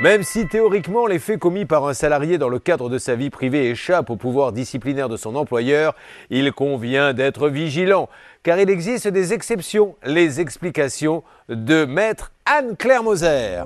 Même 0.00 0.22
si 0.22 0.46
théoriquement 0.46 1.06
les 1.06 1.18
faits 1.18 1.38
commis 1.38 1.66
par 1.66 1.86
un 1.86 1.92
salarié 1.92 2.38
dans 2.38 2.48
le 2.48 2.58
cadre 2.58 2.88
de 2.88 2.96
sa 2.96 3.16
vie 3.16 3.28
privée 3.28 3.68
échappent 3.68 4.08
au 4.08 4.16
pouvoir 4.16 4.50
disciplinaire 4.50 5.10
de 5.10 5.18
son 5.18 5.36
employeur, 5.36 5.94
il 6.30 6.52
convient 6.52 7.12
d'être 7.12 7.50
vigilant, 7.50 8.08
car 8.42 8.58
il 8.58 8.70
existe 8.70 9.08
des 9.08 9.34
exceptions, 9.34 9.96
les 10.02 10.40
explications 10.40 11.22
de 11.50 11.84
maître 11.84 12.32
Anne-Claire 12.46 13.02
Moser. 13.02 13.62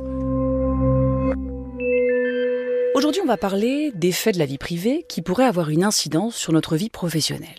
Aujourd'hui, 2.97 3.21
on 3.23 3.29
va 3.29 3.37
parler 3.37 3.93
des 3.95 4.11
faits 4.11 4.35
de 4.35 4.41
la 4.41 4.47
vie 4.47 4.59
privée 4.59 5.07
qui 5.09 5.23
pourraient 5.23 5.45
avoir 5.45 5.71
une 5.71 5.85
incidence 5.85 6.35
sur 6.35 6.53
notre 6.53 6.75
vie 6.75 6.91
professionnelle. 6.91 7.51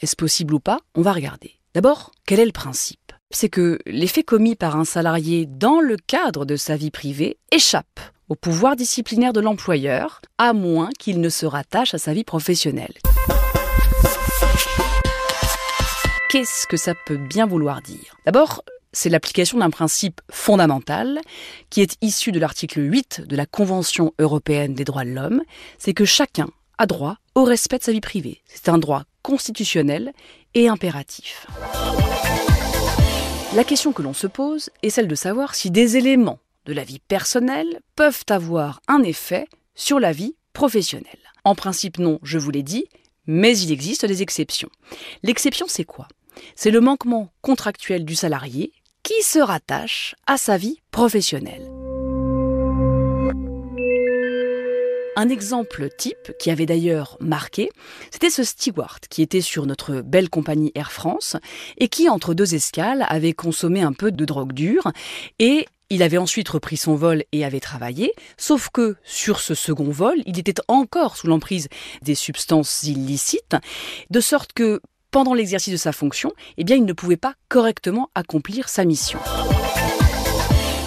Est-ce 0.00 0.16
possible 0.16 0.54
ou 0.54 0.60
pas? 0.60 0.78
On 0.94 1.02
va 1.02 1.12
regarder. 1.12 1.58
D'abord, 1.74 2.12
quel 2.26 2.40
est 2.40 2.46
le 2.46 2.52
principe? 2.52 3.12
C'est 3.30 3.50
que 3.50 3.78
les 3.84 4.06
faits 4.06 4.24
commis 4.24 4.56
par 4.56 4.76
un 4.76 4.86
salarié 4.86 5.44
dans 5.46 5.80
le 5.80 5.96
cadre 5.98 6.46
de 6.46 6.56
sa 6.56 6.76
vie 6.76 6.90
privée 6.90 7.36
échappent 7.50 8.00
au 8.32 8.34
pouvoir 8.34 8.76
disciplinaire 8.76 9.34
de 9.34 9.40
l'employeur, 9.40 10.22
à 10.38 10.54
moins 10.54 10.88
qu'il 10.98 11.20
ne 11.20 11.28
se 11.28 11.44
rattache 11.44 11.92
à 11.92 11.98
sa 11.98 12.14
vie 12.14 12.24
professionnelle. 12.24 12.94
Qu'est-ce 16.30 16.66
que 16.66 16.78
ça 16.78 16.94
peut 17.04 17.18
bien 17.18 17.44
vouloir 17.44 17.82
dire? 17.82 18.16
D'abord, 18.24 18.64
c'est 18.94 19.10
l'application 19.10 19.58
d'un 19.58 19.68
principe 19.68 20.22
fondamental 20.30 21.20
qui 21.68 21.82
est 21.82 21.98
issu 22.00 22.32
de 22.32 22.40
l'article 22.40 22.80
8 22.80 23.24
de 23.26 23.36
la 23.36 23.44
Convention 23.44 24.14
européenne 24.18 24.72
des 24.72 24.84
droits 24.84 25.04
de 25.04 25.10
l'homme, 25.10 25.42
c'est 25.76 25.92
que 25.92 26.06
chacun 26.06 26.48
a 26.78 26.86
droit 26.86 27.18
au 27.34 27.44
respect 27.44 27.80
de 27.80 27.84
sa 27.84 27.92
vie 27.92 28.00
privée. 28.00 28.40
C'est 28.46 28.70
un 28.70 28.78
droit 28.78 29.02
constitutionnel 29.20 30.14
et 30.54 30.68
impératif. 30.68 31.46
La 33.54 33.64
question 33.64 33.92
que 33.92 34.00
l'on 34.00 34.14
se 34.14 34.26
pose 34.26 34.70
est 34.82 34.88
celle 34.88 35.08
de 35.08 35.14
savoir 35.14 35.54
si 35.54 35.70
des 35.70 35.98
éléments 35.98 36.38
de 36.66 36.72
la 36.72 36.84
vie 36.84 37.00
personnelle 37.00 37.80
peuvent 37.96 38.24
avoir 38.28 38.80
un 38.88 39.02
effet 39.02 39.46
sur 39.74 40.00
la 40.00 40.12
vie 40.12 40.36
professionnelle. 40.52 41.32
En 41.44 41.54
principe 41.54 41.98
non, 41.98 42.18
je 42.22 42.38
vous 42.38 42.50
l'ai 42.50 42.62
dit, 42.62 42.86
mais 43.26 43.56
il 43.58 43.72
existe 43.72 44.04
des 44.06 44.22
exceptions. 44.22 44.70
L'exception 45.22 45.66
c'est 45.68 45.84
quoi? 45.84 46.08
C'est 46.54 46.70
le 46.70 46.80
manquement 46.80 47.32
contractuel 47.40 48.04
du 48.04 48.14
salarié 48.14 48.72
qui 49.02 49.22
se 49.22 49.38
rattache 49.38 50.14
à 50.26 50.36
sa 50.36 50.56
vie 50.56 50.80
professionnelle. 50.90 51.70
Un 55.14 55.28
exemple 55.28 55.90
type, 55.98 56.32
qui 56.38 56.50
avait 56.50 56.64
d'ailleurs 56.64 57.18
marqué, 57.20 57.68
c'était 58.10 58.30
ce 58.30 58.44
steward 58.44 59.00
qui 59.10 59.20
était 59.20 59.42
sur 59.42 59.66
notre 59.66 60.00
belle 60.00 60.30
compagnie 60.30 60.72
Air 60.74 60.90
France 60.90 61.36
et 61.76 61.88
qui, 61.88 62.08
entre 62.08 62.32
deux 62.32 62.54
escales, 62.54 63.04
avait 63.08 63.34
consommé 63.34 63.82
un 63.82 63.92
peu 63.92 64.10
de 64.10 64.24
drogue 64.24 64.54
dure 64.54 64.90
et 65.38 65.66
il 65.92 66.02
avait 66.02 66.16
ensuite 66.16 66.48
repris 66.48 66.78
son 66.78 66.94
vol 66.94 67.22
et 67.32 67.44
avait 67.44 67.60
travaillé, 67.60 68.14
sauf 68.38 68.70
que 68.72 68.96
sur 69.04 69.40
ce 69.40 69.54
second 69.54 69.90
vol, 69.90 70.16
il 70.24 70.38
était 70.38 70.54
encore 70.66 71.18
sous 71.18 71.26
l'emprise 71.26 71.68
des 72.00 72.14
substances 72.14 72.84
illicites, 72.84 73.56
de 74.08 74.20
sorte 74.20 74.54
que 74.54 74.80
pendant 75.10 75.34
l'exercice 75.34 75.74
de 75.74 75.76
sa 75.76 75.92
fonction, 75.92 76.32
eh 76.56 76.64
bien, 76.64 76.76
il 76.76 76.86
ne 76.86 76.94
pouvait 76.94 77.18
pas 77.18 77.34
correctement 77.50 78.08
accomplir 78.14 78.70
sa 78.70 78.86
mission. 78.86 79.18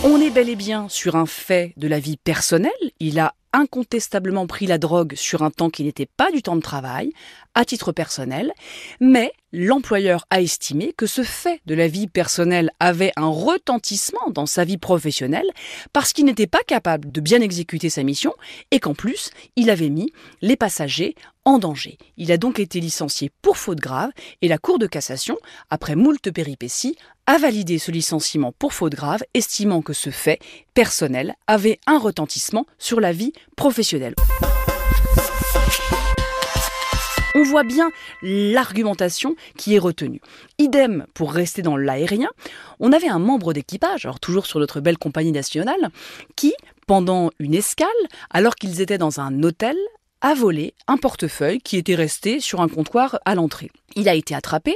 On 0.03 0.19
est 0.19 0.31
bel 0.31 0.49
et 0.49 0.55
bien 0.55 0.89
sur 0.89 1.15
un 1.15 1.27
fait 1.27 1.73
de 1.77 1.87
la 1.87 1.99
vie 1.99 2.17
personnelle. 2.17 2.71
Il 2.99 3.19
a 3.19 3.35
incontestablement 3.53 4.47
pris 4.47 4.65
la 4.65 4.79
drogue 4.79 5.13
sur 5.15 5.43
un 5.43 5.51
temps 5.51 5.69
qui 5.69 5.83
n'était 5.83 6.07
pas 6.07 6.31
du 6.31 6.41
temps 6.41 6.55
de 6.55 6.61
travail, 6.61 7.11
à 7.53 7.63
titre 7.63 7.91
personnel, 7.91 8.51
mais 8.99 9.31
l'employeur 9.55 10.25
a 10.29 10.41
estimé 10.41 10.93
que 10.97 11.05
ce 11.05 11.23
fait 11.23 11.61
de 11.65 11.75
la 11.75 11.87
vie 11.87 12.07
personnelle 12.07 12.71
avait 12.79 13.13
un 13.15 13.29
retentissement 13.29 14.29
dans 14.29 14.45
sa 14.45 14.65
vie 14.65 14.77
professionnelle 14.77 15.49
parce 15.93 16.11
qu'il 16.11 16.25
n'était 16.25 16.45
pas 16.45 16.63
capable 16.67 17.11
de 17.11 17.21
bien 17.21 17.41
exécuter 17.41 17.89
sa 17.89 18.03
mission 18.03 18.33
et 18.71 18.79
qu'en 18.79 18.93
plus, 18.93 19.29
il 19.55 19.69
avait 19.69 19.89
mis 19.89 20.11
les 20.41 20.57
passagers 20.57 21.15
en 21.45 21.57
danger. 21.57 21.97
Il 22.17 22.31
a 22.31 22.37
donc 22.37 22.59
été 22.59 22.79
licencié 22.79 23.31
pour 23.41 23.57
faute 23.57 23.79
grave 23.79 24.09
et 24.41 24.47
la 24.47 24.57
Cour 24.57 24.77
de 24.77 24.87
cassation, 24.87 25.37
après 25.69 25.95
moult 25.95 26.31
péripéties, 26.31 26.97
a 27.25 27.37
validé 27.37 27.79
ce 27.79 27.91
licenciement 27.91 28.51
pour 28.51 28.73
faute 28.73 28.93
grave, 28.93 29.23
estimant 29.33 29.81
que 29.81 29.93
ce 29.93 30.09
fait 30.09 30.39
personnel 30.73 31.35
avait 31.47 31.79
un 31.87 31.97
retentissement 31.97 32.65
sur 32.77 32.99
la 32.99 33.13
vie 33.13 33.31
professionnelle. 33.55 34.15
On 37.35 37.43
voit 37.43 37.63
bien 37.63 37.91
l'argumentation 38.21 39.35
qui 39.57 39.75
est 39.75 39.79
retenue. 39.79 40.21
Idem 40.57 41.05
pour 41.13 41.33
rester 41.33 41.61
dans 41.61 41.75
l'aérien, 41.75 42.29
on 42.79 42.93
avait 42.93 43.09
un 43.09 43.19
membre 43.19 43.51
d'équipage, 43.51 44.05
alors 44.05 44.21
toujours 44.21 44.45
sur 44.45 44.59
notre 44.59 44.79
belle 44.79 44.97
compagnie 44.97 45.33
nationale, 45.33 45.89
qui, 46.37 46.53
pendant 46.87 47.31
une 47.39 47.53
escale, 47.53 47.89
alors 48.29 48.55
qu'ils 48.55 48.79
étaient 48.79 48.97
dans 48.97 49.19
un 49.19 49.43
hôtel, 49.43 49.75
a 50.25 50.33
volé 50.33 50.73
un 50.87 50.97
portefeuille 50.97 51.59
qui 51.59 51.77
était 51.77 51.93
resté 51.93 52.39
sur 52.39 52.59
un 52.59 52.67
comptoir 52.67 53.19
à 53.25 53.35
l'entrée. 53.35 53.69
Il 53.95 54.09
a 54.09 54.15
été 54.15 54.33
attrapé 54.33 54.75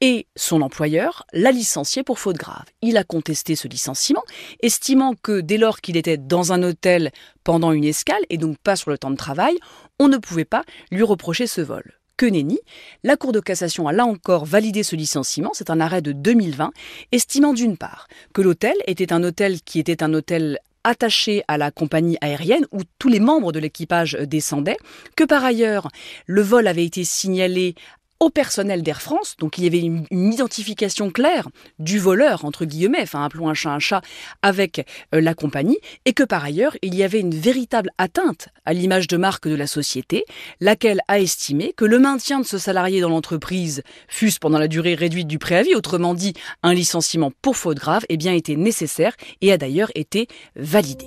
et 0.00 0.26
son 0.34 0.60
employeur 0.60 1.24
l'a 1.32 1.52
licencié 1.52 2.02
pour 2.02 2.18
faute 2.18 2.36
grave. 2.36 2.64
Il 2.82 2.96
a 2.96 3.04
contesté 3.04 3.54
ce 3.54 3.68
licenciement, 3.68 4.24
estimant 4.60 5.14
que 5.14 5.40
dès 5.40 5.56
lors 5.56 5.82
qu'il 5.82 5.96
était 5.96 6.16
dans 6.16 6.52
un 6.52 6.64
hôtel 6.64 7.12
pendant 7.44 7.70
une 7.70 7.84
escale 7.84 8.24
et 8.28 8.38
donc 8.38 8.58
pas 8.58 8.74
sur 8.74 8.90
le 8.90 8.98
temps 8.98 9.12
de 9.12 9.16
travail, 9.16 9.56
on 10.00 10.08
ne 10.08 10.16
pouvait 10.16 10.44
pas 10.44 10.64
lui 10.90 11.04
reprocher 11.04 11.46
ce 11.46 11.60
vol. 11.60 11.94
Que 12.16 12.26
nenni, 12.26 12.58
la 13.04 13.16
Cour 13.16 13.30
de 13.30 13.38
cassation 13.38 13.86
a 13.86 13.92
là 13.92 14.04
encore 14.04 14.46
validé 14.46 14.82
ce 14.82 14.96
licenciement, 14.96 15.52
c'est 15.54 15.70
un 15.70 15.78
arrêt 15.78 16.02
de 16.02 16.10
2020, 16.10 16.72
estimant 17.12 17.52
d'une 17.52 17.76
part 17.76 18.08
que 18.34 18.42
l'hôtel 18.42 18.74
était 18.88 19.12
un 19.12 19.22
hôtel 19.22 19.62
qui 19.62 19.78
était 19.78 20.02
un 20.02 20.12
hôtel 20.12 20.58
attaché 20.88 21.42
à 21.48 21.58
la 21.58 21.70
compagnie 21.70 22.16
aérienne 22.22 22.66
où 22.72 22.80
tous 22.98 23.08
les 23.08 23.20
membres 23.20 23.52
de 23.52 23.58
l'équipage 23.58 24.14
descendaient, 24.14 24.78
que 25.16 25.24
par 25.24 25.44
ailleurs 25.44 25.88
le 26.26 26.40
vol 26.40 26.66
avait 26.66 26.84
été 26.84 27.04
signalé 27.04 27.74
au 28.20 28.30
personnel 28.30 28.82
d'Air 28.82 29.00
France, 29.00 29.36
donc 29.38 29.58
il 29.58 29.64
y 29.64 29.66
avait 29.66 29.80
une, 29.80 30.06
identification 30.10 31.10
claire 31.10 31.48
du 31.78 31.98
voleur, 31.98 32.44
entre 32.44 32.64
guillemets, 32.64 33.02
enfin 33.02 33.24
appelons 33.24 33.48
un 33.48 33.54
chat 33.54 33.70
un 33.70 33.78
chat, 33.78 34.02
avec 34.42 34.86
euh, 35.14 35.20
la 35.20 35.34
compagnie, 35.34 35.78
et 36.04 36.12
que 36.12 36.22
par 36.22 36.44
ailleurs 36.44 36.76
il 36.82 36.94
y 36.94 37.02
avait 37.02 37.20
une 37.20 37.34
véritable 37.34 37.90
atteinte 37.98 38.48
à 38.64 38.72
l'image 38.72 39.06
de 39.06 39.16
marque 39.16 39.48
de 39.48 39.54
la 39.54 39.66
société, 39.66 40.24
laquelle 40.60 41.00
a 41.08 41.20
estimé 41.20 41.72
que 41.76 41.84
le 41.84 41.98
maintien 41.98 42.40
de 42.40 42.46
ce 42.46 42.58
salarié 42.58 43.00
dans 43.00 43.08
l'entreprise, 43.08 43.82
fût-ce 44.08 44.38
pendant 44.38 44.58
la 44.58 44.68
durée 44.68 44.94
réduite 44.94 45.28
du 45.28 45.38
préavis, 45.38 45.74
autrement 45.74 46.14
dit 46.14 46.34
un 46.62 46.74
licenciement 46.74 47.32
pour 47.42 47.56
faute 47.56 47.78
grave, 47.78 48.04
eh 48.08 48.16
bien 48.16 48.32
était 48.32 48.56
nécessaire 48.56 49.14
et 49.40 49.52
a 49.52 49.58
d'ailleurs 49.58 49.90
été 49.94 50.28
validé. 50.56 51.06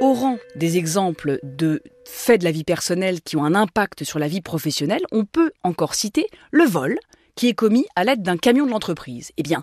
Au 0.00 0.14
rang 0.14 0.38
des 0.56 0.78
exemples 0.78 1.38
de 1.42 1.82
faits 2.06 2.40
de 2.40 2.46
la 2.46 2.52
vie 2.52 2.64
personnelle 2.64 3.20
qui 3.20 3.36
ont 3.36 3.44
un 3.44 3.54
impact 3.54 4.02
sur 4.02 4.18
la 4.18 4.28
vie 4.28 4.40
professionnelle, 4.40 5.02
on 5.12 5.26
peut 5.26 5.52
encore 5.62 5.94
citer 5.94 6.26
le 6.52 6.64
vol 6.64 6.98
qui 7.34 7.48
est 7.48 7.54
commis 7.54 7.84
à 7.96 8.04
l'aide 8.04 8.22
d'un 8.22 8.38
camion 8.38 8.64
de 8.64 8.70
l'entreprise. 8.70 9.30
Eh 9.36 9.42
bien, 9.42 9.62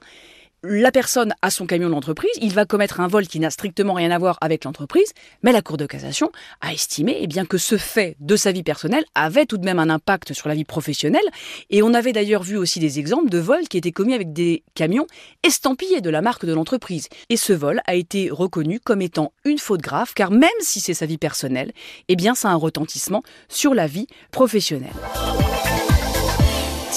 la 0.64 0.92
personne 0.92 1.34
a 1.42 1.50
son 1.50 1.66
camion 1.66 1.90
d'entreprise, 1.90 2.32
il 2.42 2.54
va 2.54 2.66
commettre 2.66 3.00
un 3.00 3.08
vol 3.08 3.28
qui 3.28 3.40
n'a 3.40 3.50
strictement 3.50 3.94
rien 3.94 4.12
à 4.12 4.18
voir 4.18 4.38
avec 4.42 4.64
l'entreprise, 4.64 5.14
mais 5.44 5.52
la 5.52 5.62
Cour 5.62 5.78
de 5.78 5.86
cassation 5.86 6.32
a 6.62 6.74
estimé 6.74 7.18
eh 7.20 7.28
bien, 7.28 7.46
que 7.46 7.58
ce 7.58 7.78
fait 7.78 8.16
de 8.20 8.36
sa 8.36 8.52
vie 8.52 8.64
personnelle 8.64 9.06
avait 9.16 9.46
tout 9.46 9.58
de 9.58 9.66
même 9.66 9.80
un 9.80 9.90
impact 9.90 10.34
sur 10.34 10.50
la 10.50 10.56
vie 10.56 10.66
professionnelle. 10.66 11.26
Et 11.70 11.84
on 11.84 11.94
avait 11.94 12.12
d'ailleurs 12.12 12.44
vu 12.44 12.58
aussi 12.58 12.80
des 12.80 13.00
exemples 13.00 13.30
de 13.30 13.38
vols 13.38 13.68
qui 13.68 13.78
étaient 13.78 13.92
commis 13.92 14.14
avec 14.14 14.34
des 14.34 14.64
camions 14.74 15.08
estampillés 15.44 16.02
de 16.02 16.10
la 16.10 16.22
marque 16.22 16.46
de 16.46 16.54
l'entreprise. 16.54 17.08
Et 17.30 17.38
ce 17.38 17.54
vol 17.54 17.82
a 17.86 17.96
été 17.96 18.30
reconnu 18.32 18.80
comme 18.80 19.02
étant 19.02 19.34
une 19.46 19.60
faute 19.60 19.82
grave, 19.82 20.14
car 20.16 20.32
même 20.32 20.50
si 20.60 20.80
c'est 20.80 20.94
sa 20.94 21.06
vie 21.06 21.18
personnelle, 21.18 21.72
eh 22.08 22.16
bien, 22.16 22.36
ça 22.36 22.50
a 22.50 22.52
un 22.52 22.56
retentissement 22.56 23.24
sur 23.48 23.74
la 23.74 23.88
vie 23.88 24.08
professionnelle. 24.32 24.94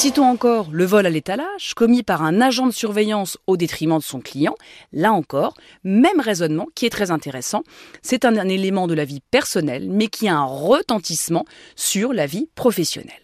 Citons 0.00 0.24
encore 0.24 0.68
le 0.72 0.86
vol 0.86 1.04
à 1.04 1.10
l'étalage, 1.10 1.74
commis 1.74 2.02
par 2.02 2.22
un 2.22 2.40
agent 2.40 2.66
de 2.66 2.72
surveillance 2.72 3.36
au 3.46 3.58
détriment 3.58 3.98
de 3.98 4.02
son 4.02 4.20
client. 4.20 4.54
Là 4.94 5.12
encore, 5.12 5.52
même 5.84 6.20
raisonnement 6.20 6.68
qui 6.74 6.86
est 6.86 6.90
très 6.90 7.10
intéressant. 7.10 7.64
C'est 8.00 8.24
un, 8.24 8.48
élément 8.48 8.86
de 8.86 8.94
la 8.94 9.04
vie 9.04 9.20
personnelle, 9.30 9.90
mais 9.90 10.06
qui 10.06 10.26
a 10.26 10.36
un 10.38 10.46
retentissement 10.46 11.44
sur 11.76 12.14
la 12.14 12.24
vie 12.24 12.48
professionnelle. 12.54 13.20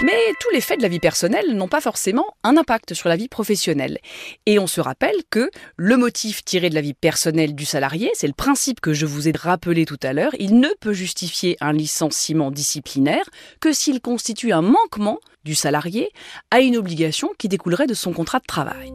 Mais 0.00 0.32
tous 0.38 0.50
les 0.50 0.60
faits 0.60 0.78
de 0.78 0.82
la 0.82 0.88
vie 0.88 1.00
personnelle 1.00 1.56
n'ont 1.56 1.66
pas 1.66 1.80
forcément 1.80 2.26
un 2.44 2.56
impact 2.56 2.94
sur 2.94 3.08
la 3.08 3.16
vie 3.16 3.28
professionnelle. 3.28 3.98
Et 4.46 4.60
on 4.60 4.68
se 4.68 4.80
rappelle 4.80 5.16
que 5.28 5.50
le 5.76 5.96
motif 5.96 6.44
tiré 6.44 6.70
de 6.70 6.76
la 6.76 6.80
vie 6.80 6.94
personnelle 6.94 7.56
du 7.56 7.64
salarié, 7.64 8.10
c'est 8.14 8.28
le 8.28 8.32
principe 8.32 8.80
que 8.80 8.92
je 8.92 9.06
vous 9.06 9.26
ai 9.28 9.32
rappelé 9.36 9.86
tout 9.86 9.98
à 10.04 10.12
l'heure, 10.12 10.36
il 10.38 10.60
ne 10.60 10.68
peut 10.80 10.92
justifier 10.92 11.56
un 11.60 11.72
licenciement 11.72 12.52
disciplinaire 12.52 13.28
que 13.60 13.72
s'il 13.72 14.00
constitue 14.00 14.52
un 14.52 14.62
manquement 14.62 15.18
du 15.44 15.56
salarié 15.56 16.12
à 16.52 16.60
une 16.60 16.76
obligation 16.76 17.32
qui 17.36 17.48
découlerait 17.48 17.86
de 17.88 17.94
son 17.94 18.12
contrat 18.12 18.38
de 18.38 18.46
travail. 18.46 18.92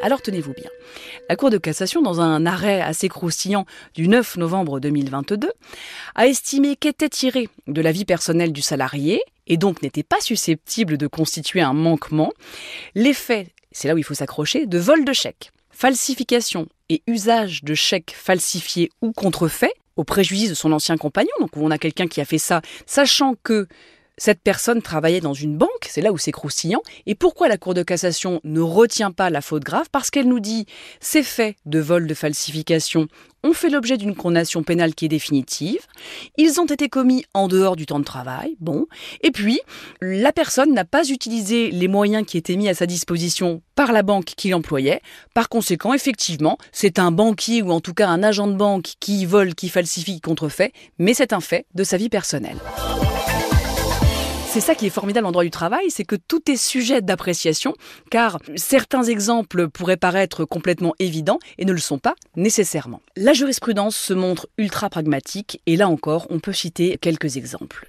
Alors 0.00 0.22
tenez-vous 0.22 0.52
bien. 0.52 0.70
La 1.28 1.36
Cour 1.36 1.50
de 1.50 1.58
cassation, 1.58 2.02
dans 2.02 2.20
un 2.20 2.46
arrêt 2.46 2.80
assez 2.80 3.08
croustillant 3.08 3.66
du 3.94 4.06
9 4.06 4.36
novembre 4.36 4.78
2022, 4.78 5.50
a 6.14 6.26
estimé 6.26 6.76
qu'était 6.76 7.08
tiré 7.08 7.48
de 7.66 7.80
la 7.80 7.90
vie 7.90 8.04
personnelle 8.04 8.52
du 8.52 8.62
salarié, 8.62 9.20
et 9.48 9.56
donc 9.56 9.82
n'était 9.82 10.04
pas 10.04 10.20
susceptible 10.20 10.98
de 10.98 11.06
constituer 11.06 11.60
un 11.60 11.72
manquement, 11.72 12.32
l'effet, 12.94 13.48
c'est 13.72 13.88
là 13.88 13.94
où 13.94 13.98
il 13.98 14.04
faut 14.04 14.14
s'accrocher, 14.14 14.66
de 14.66 14.78
vol 14.78 15.04
de 15.04 15.12
chèques, 15.12 15.50
falsification 15.70 16.68
et 16.88 17.02
usage 17.06 17.64
de 17.64 17.74
chèques 17.74 18.14
falsifiés 18.16 18.90
ou 19.02 19.12
contrefaits 19.12 19.74
au 19.96 20.04
préjudice 20.04 20.50
de 20.50 20.54
son 20.54 20.72
ancien 20.72 20.96
compagnon. 20.96 21.32
Donc 21.40 21.56
on 21.56 21.70
a 21.72 21.78
quelqu'un 21.78 22.06
qui 22.06 22.20
a 22.20 22.24
fait 22.24 22.38
ça, 22.38 22.62
sachant 22.86 23.34
que 23.42 23.66
cette 24.18 24.42
personne 24.42 24.82
travaillait 24.82 25.20
dans 25.20 25.32
une 25.32 25.56
banque, 25.56 25.68
c'est 25.88 26.00
là 26.00 26.12
où 26.12 26.18
c'est 26.18 26.32
croustillant. 26.32 26.82
Et 27.06 27.14
pourquoi 27.14 27.48
la 27.48 27.56
Cour 27.56 27.74
de 27.74 27.82
cassation 27.82 28.40
ne 28.44 28.60
retient 28.60 29.12
pas 29.12 29.30
la 29.30 29.40
faute 29.40 29.64
grave? 29.64 29.86
Parce 29.90 30.10
qu'elle 30.10 30.28
nous 30.28 30.40
dit 30.40 30.66
ces 31.00 31.22
faits 31.22 31.56
de 31.64 31.78
vol, 31.78 32.06
de 32.06 32.14
falsification 32.14 33.08
ont 33.44 33.52
fait 33.52 33.70
l'objet 33.70 33.96
d'une 33.96 34.16
condamnation 34.16 34.62
pénale 34.62 34.94
qui 34.94 35.04
est 35.04 35.08
définitive. 35.08 35.80
Ils 36.36 36.60
ont 36.60 36.66
été 36.66 36.88
commis 36.88 37.24
en 37.34 37.48
dehors 37.48 37.76
du 37.76 37.86
temps 37.86 38.00
de 38.00 38.04
travail. 38.04 38.56
Bon. 38.60 38.86
Et 39.22 39.30
puis, 39.30 39.60
la 40.00 40.32
personne 40.32 40.74
n'a 40.74 40.84
pas 40.84 41.08
utilisé 41.08 41.70
les 41.70 41.88
moyens 41.88 42.26
qui 42.26 42.36
étaient 42.36 42.56
mis 42.56 42.68
à 42.68 42.74
sa 42.74 42.86
disposition 42.86 43.62
par 43.76 43.92
la 43.92 44.02
banque 44.02 44.24
qui 44.24 44.48
l'employait. 44.48 45.00
Par 45.34 45.48
conséquent, 45.48 45.94
effectivement, 45.94 46.58
c'est 46.72 46.98
un 46.98 47.12
banquier 47.12 47.62
ou 47.62 47.70
en 47.70 47.80
tout 47.80 47.94
cas 47.94 48.08
un 48.08 48.22
agent 48.22 48.48
de 48.48 48.56
banque 48.56 48.94
qui 48.98 49.24
vole, 49.24 49.54
qui 49.54 49.68
falsifie, 49.68 50.14
qui 50.14 50.20
contrefait, 50.20 50.72
mais 50.98 51.14
c'est 51.14 51.32
un 51.32 51.40
fait 51.40 51.66
de 51.74 51.84
sa 51.84 51.96
vie 51.96 52.08
personnelle. 52.08 52.58
C'est 54.58 54.66
ça 54.66 54.74
qui 54.74 54.86
est 54.86 54.90
formidable 54.90 55.24
en 55.24 55.30
droit 55.30 55.44
du 55.44 55.52
travail, 55.52 55.88
c'est 55.88 56.02
que 56.02 56.16
tout 56.16 56.50
est 56.50 56.56
sujet 56.56 57.00
d'appréciation, 57.00 57.74
car 58.10 58.40
certains 58.56 59.04
exemples 59.04 59.68
pourraient 59.68 59.96
paraître 59.96 60.44
complètement 60.44 60.96
évidents 60.98 61.38
et 61.58 61.64
ne 61.64 61.70
le 61.70 61.78
sont 61.78 62.00
pas 62.00 62.16
nécessairement. 62.34 63.00
La 63.14 63.34
jurisprudence 63.34 63.94
se 63.94 64.14
montre 64.14 64.48
ultra 64.58 64.90
pragmatique, 64.90 65.62
et 65.66 65.76
là 65.76 65.88
encore, 65.88 66.26
on 66.28 66.40
peut 66.40 66.52
citer 66.52 66.98
quelques 66.98 67.36
exemples. 67.36 67.86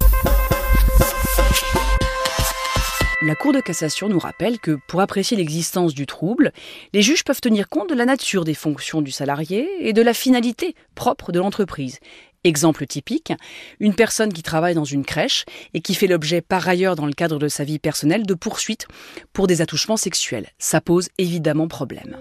La 3.21 3.35
Cour 3.35 3.51
de 3.51 3.59
cassation 3.59 4.07
nous 4.07 4.17
rappelle 4.17 4.59
que 4.59 4.77
pour 4.87 5.01
apprécier 5.01 5.35
l'existence 5.35 5.93
du 5.93 6.05
trouble, 6.05 6.53
les 6.93 7.01
juges 7.01 7.25
peuvent 7.25 7.41
tenir 7.41 7.67
compte 7.67 7.89
de 7.89 7.93
la 7.95 8.05
nature 8.05 8.45
des 8.45 8.53
fonctions 8.53 9.01
du 9.01 9.11
salarié 9.11 9.67
et 9.81 9.91
de 9.91 10.01
la 10.01 10.13
finalité 10.13 10.73
propre 10.95 11.33
de 11.33 11.39
l'entreprise. 11.39 11.99
Exemple 12.43 12.85
typique, 12.85 13.33
une 13.79 13.93
personne 13.93 14.31
qui 14.31 14.43
travaille 14.43 14.75
dans 14.75 14.85
une 14.85 15.05
crèche 15.05 15.45
et 15.73 15.81
qui 15.81 15.93
fait 15.93 16.07
l'objet 16.07 16.41
par 16.41 16.67
ailleurs 16.67 16.95
dans 16.95 17.05
le 17.05 17.13
cadre 17.13 17.39
de 17.39 17.47
sa 17.47 17.63
vie 17.63 17.79
personnelle 17.79 18.25
de 18.25 18.33
poursuites 18.33 18.87
pour 19.33 19.47
des 19.47 19.61
attouchements 19.61 19.97
sexuels. 19.97 20.47
Ça 20.57 20.81
pose 20.81 21.09
évidemment 21.17 21.67
problème. 21.67 22.17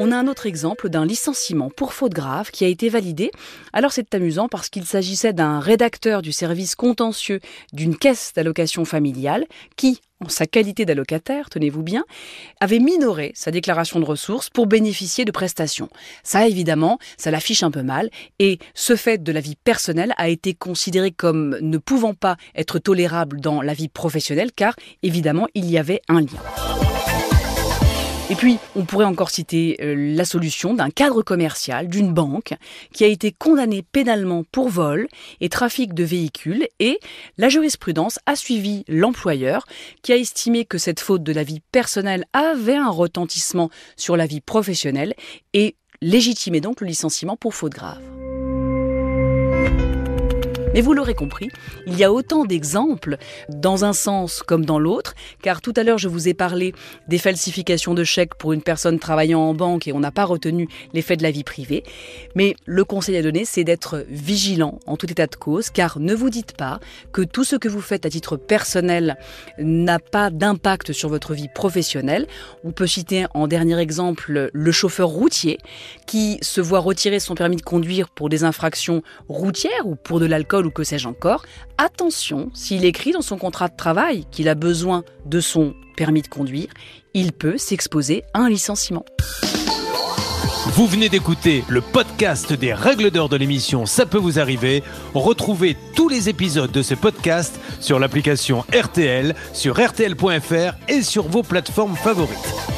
On 0.00 0.12
a 0.12 0.16
un 0.16 0.28
autre 0.28 0.46
exemple 0.46 0.90
d'un 0.90 1.04
licenciement 1.04 1.70
pour 1.70 1.92
faute 1.92 2.12
grave 2.12 2.52
qui 2.52 2.64
a 2.64 2.68
été 2.68 2.88
validé. 2.88 3.32
Alors 3.72 3.90
c'est 3.90 4.14
amusant 4.14 4.46
parce 4.46 4.68
qu'il 4.68 4.84
s'agissait 4.84 5.32
d'un 5.32 5.58
rédacteur 5.58 6.22
du 6.22 6.30
service 6.30 6.76
contentieux 6.76 7.40
d'une 7.72 7.96
caisse 7.96 8.32
d'allocation 8.32 8.84
familiale 8.84 9.44
qui, 9.74 10.00
en 10.24 10.28
sa 10.28 10.46
qualité 10.46 10.84
d'allocataire, 10.84 11.50
tenez-vous 11.50 11.82
bien, 11.82 12.04
avait 12.60 12.78
minoré 12.78 13.32
sa 13.34 13.50
déclaration 13.50 13.98
de 13.98 14.04
ressources 14.04 14.50
pour 14.50 14.68
bénéficier 14.68 15.24
de 15.24 15.32
prestations. 15.32 15.88
Ça, 16.22 16.46
évidemment, 16.46 17.00
ça 17.16 17.32
l'affiche 17.32 17.64
un 17.64 17.72
peu 17.72 17.82
mal, 17.82 18.08
et 18.38 18.60
ce 18.74 18.94
fait 18.94 19.20
de 19.20 19.32
la 19.32 19.40
vie 19.40 19.56
personnelle 19.56 20.14
a 20.16 20.28
été 20.28 20.54
considéré 20.54 21.10
comme 21.10 21.58
ne 21.60 21.78
pouvant 21.78 22.14
pas 22.14 22.36
être 22.54 22.78
tolérable 22.78 23.40
dans 23.40 23.62
la 23.62 23.74
vie 23.74 23.88
professionnelle, 23.88 24.52
car, 24.54 24.76
évidemment, 25.02 25.48
il 25.54 25.68
y 25.68 25.76
avait 25.76 26.02
un 26.08 26.20
lien. 26.20 26.87
Et 28.30 28.34
puis, 28.34 28.58
on 28.76 28.84
pourrait 28.84 29.06
encore 29.06 29.30
citer 29.30 29.78
euh, 29.80 29.94
la 29.96 30.26
solution 30.26 30.74
d'un 30.74 30.90
cadre 30.90 31.22
commercial, 31.22 31.88
d'une 31.88 32.12
banque, 32.12 32.52
qui 32.92 33.04
a 33.04 33.06
été 33.06 33.32
condamné 33.32 33.82
pénalement 33.82 34.44
pour 34.52 34.68
vol 34.68 35.08
et 35.40 35.48
trafic 35.48 35.94
de 35.94 36.04
véhicules, 36.04 36.68
et 36.78 37.00
la 37.38 37.48
jurisprudence 37.48 38.18
a 38.26 38.36
suivi 38.36 38.84
l'employeur, 38.86 39.64
qui 40.02 40.12
a 40.12 40.16
estimé 40.16 40.66
que 40.66 40.76
cette 40.76 41.00
faute 41.00 41.22
de 41.22 41.32
la 41.32 41.42
vie 41.42 41.62
personnelle 41.72 42.26
avait 42.34 42.76
un 42.76 42.90
retentissement 42.90 43.70
sur 43.96 44.14
la 44.14 44.26
vie 44.26 44.42
professionnelle, 44.42 45.14
et 45.54 45.76
légitimé 46.02 46.60
donc 46.60 46.82
le 46.82 46.86
licenciement 46.86 47.36
pour 47.36 47.54
faute 47.54 47.72
grave. 47.72 48.02
Mais 50.74 50.82
vous 50.82 50.92
l'aurez 50.92 51.14
compris, 51.14 51.48
il 51.86 51.96
y 51.96 52.04
a 52.04 52.12
autant 52.12 52.44
d'exemples 52.44 53.16
dans 53.48 53.84
un 53.86 53.94
sens 53.94 54.42
comme 54.42 54.66
dans 54.66 54.78
l'autre, 54.78 55.14
car 55.42 55.62
tout 55.62 55.72
à 55.76 55.82
l'heure 55.82 55.98
je 55.98 56.08
vous 56.08 56.28
ai 56.28 56.34
parlé 56.34 56.74
des 57.08 57.16
falsifications 57.18 57.94
de 57.94 58.04
chèques 58.04 58.34
pour 58.34 58.52
une 58.52 58.62
personne 58.62 58.98
travaillant 58.98 59.40
en 59.40 59.54
banque 59.54 59.88
et 59.88 59.92
on 59.92 60.00
n'a 60.00 60.10
pas 60.10 60.24
retenu 60.24 60.68
l'effet 60.92 61.16
de 61.16 61.22
la 61.22 61.30
vie 61.30 61.42
privée. 61.42 61.84
Mais 62.34 62.54
le 62.66 62.84
conseil 62.84 63.16
à 63.16 63.22
donner, 63.22 63.44
c'est 63.46 63.64
d'être 63.64 64.04
vigilant 64.10 64.78
en 64.86 64.96
tout 64.96 65.10
état 65.10 65.26
de 65.26 65.36
cause, 65.36 65.70
car 65.70 65.98
ne 65.98 66.14
vous 66.14 66.28
dites 66.28 66.52
pas 66.52 66.80
que 67.12 67.22
tout 67.22 67.44
ce 67.44 67.56
que 67.56 67.68
vous 67.68 67.80
faites 67.80 68.04
à 68.04 68.10
titre 68.10 68.36
personnel 68.36 69.16
n'a 69.58 69.98
pas 69.98 70.30
d'impact 70.30 70.92
sur 70.92 71.08
votre 71.08 71.32
vie 71.32 71.48
professionnelle. 71.48 72.26
On 72.62 72.72
peut 72.72 72.86
citer 72.86 73.26
en 73.32 73.48
dernier 73.48 73.78
exemple 73.78 74.50
le 74.52 74.72
chauffeur 74.72 75.08
routier 75.08 75.58
qui 76.06 76.38
se 76.42 76.60
voit 76.60 76.80
retirer 76.80 77.20
son 77.20 77.34
permis 77.34 77.56
de 77.56 77.62
conduire 77.62 78.10
pour 78.10 78.28
des 78.28 78.44
infractions 78.44 79.02
routières 79.28 79.86
ou 79.86 79.94
pour 79.94 80.20
de 80.20 80.26
l'alcool 80.26 80.67
que 80.70 80.84
sais-je 80.84 81.08
encore, 81.08 81.44
attention, 81.76 82.50
s'il 82.54 82.84
écrit 82.84 83.12
dans 83.12 83.22
son 83.22 83.38
contrat 83.38 83.68
de 83.68 83.76
travail 83.76 84.24
qu'il 84.30 84.48
a 84.48 84.54
besoin 84.54 85.04
de 85.26 85.40
son 85.40 85.74
permis 85.96 86.22
de 86.22 86.28
conduire, 86.28 86.68
il 87.14 87.32
peut 87.32 87.58
s'exposer 87.58 88.22
à 88.34 88.40
un 88.40 88.48
licenciement. 88.48 89.04
Vous 90.74 90.86
venez 90.86 91.08
d'écouter 91.08 91.64
le 91.68 91.80
podcast 91.80 92.52
des 92.52 92.72
règles 92.72 93.10
d'or 93.10 93.28
de 93.28 93.36
l'émission 93.36 93.86
Ça 93.86 94.06
peut 94.06 94.18
vous 94.18 94.38
arriver. 94.38 94.82
Retrouvez 95.14 95.76
tous 95.96 96.08
les 96.08 96.28
épisodes 96.28 96.70
de 96.70 96.82
ce 96.82 96.94
podcast 96.94 97.58
sur 97.80 97.98
l'application 97.98 98.64
RTL, 98.72 99.34
sur 99.54 99.74
rtl.fr 99.76 100.74
et 100.88 101.02
sur 101.02 101.26
vos 101.26 101.42
plateformes 101.42 101.96
favorites. 101.96 102.77